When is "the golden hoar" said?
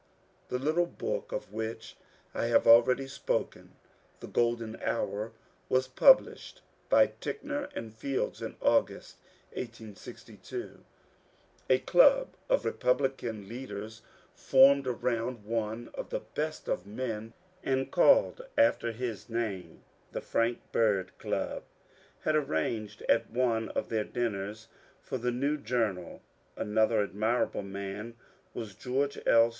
4.19-5.29